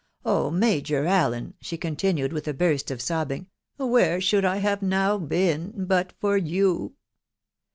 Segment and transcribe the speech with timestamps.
[0.25, 0.49] Oh!
[0.49, 3.45] Major Allen/' she continued with a burst of sobbing,"
[3.77, 5.85] where should I have now been....
[5.91, 6.95] hut for you